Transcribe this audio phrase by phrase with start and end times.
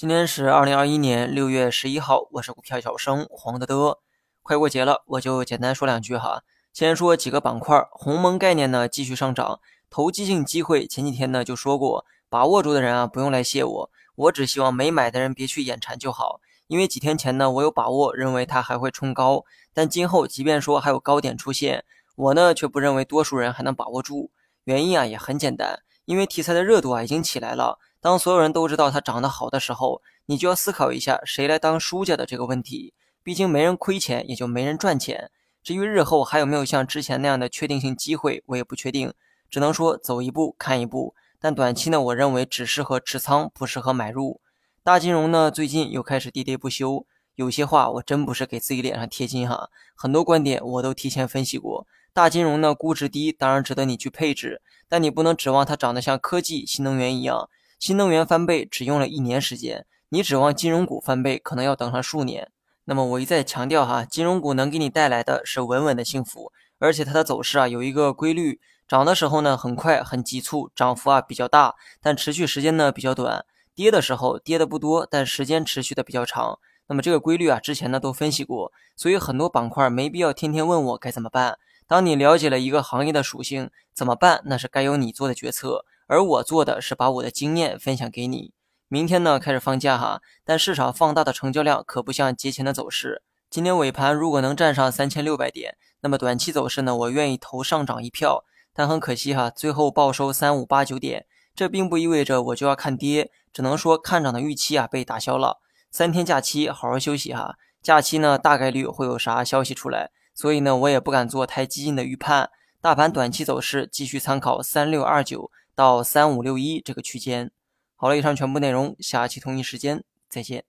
[0.00, 3.98] 今天是二零二一年六月十一号，我是股票小生黄德德。
[4.40, 6.42] 快过节了，我就简单说两句哈。
[6.72, 9.60] 先说几个板块，鸿蒙概念呢继续上涨，
[9.90, 10.86] 投机性机会。
[10.86, 16.40] 前几天呢就说过，把握住的人啊不用来谢我，我只希望没买的人别去眼馋就好。
[16.68, 19.44] 因为几天前呢我有把握，认为它还会冲高，
[19.74, 21.84] 但今后即便说还有高点出现，
[22.16, 24.30] 我呢却不认为多数人还能把握住。
[24.64, 27.78] 原因啊也很简单，因为题材的热度啊已经起来了。
[28.00, 32.94] 当所有人都知道它涨得好的时候，你就要思考一下谁来当输家的这个问题。
[33.22, 35.30] 毕竟没人亏钱，也就没人赚钱。
[35.62, 39.12] 至于日后还有没有像之前那样的确定性机会，我也不确定，
[39.50, 41.14] 只能说走一步看一步。
[41.38, 44.40] 但短期呢，我认为只适合持仓，不适合买入。
[44.82, 47.04] 大金融呢，最近又开始跌跌不休。
[47.34, 51.86] 有些话我真不是给自己脸上贴金哈，很多观点我都提前分析过。
[52.14, 57.50] 大金融呢，估值低，当然值得你去配置，但你不能指望它长得像科技、新能源一样。
[57.80, 62.52] 新能源翻倍只用了一年时间，你指望金融股翻倍，可能要等上数年。
[62.84, 76.58] 那么我一再强调哈，金融股能给你带来的是稳稳的幸福，而且它的走势啊有一个规律，涨的时候呢很快很急促，涨幅啊比较大，但持续时间呢比较短；跌的时候跌的不多，但时间持续的比较长。
[76.88, 81.56] 那么这个规律啊之前呢都分析过，所以很多板块没必要天天问我该怎么办。
[81.86, 85.86] 当你了解了一个行业的属性，怎么办那是该由你做的决策。
[86.10, 88.52] 而我做的是把我的经验分享给你。
[88.88, 93.22] 明天呢开始放假哈，但市场放大的成交量可不像节前的走势。
[93.48, 98.44] 今天尾盘如果能站上三千六百点，那么短期走势呢，我愿意投上涨一票。
[98.74, 105.60] 但很可惜哈，最后报收三五八九点，这并不意味着我就要看跌，只能说看涨的预期啊被打消了。
[105.92, 112.50] 三天假期好好休息哈，假期呢大概率会有啥消息出来，所以呢我也不敢做太激进的预判。
[112.80, 115.52] 大盘短期走势继续参考三六二九。
[115.80, 117.50] 到三五六一这个区间，
[117.96, 120.62] 好了，以上全部内容，下期同一时间再见。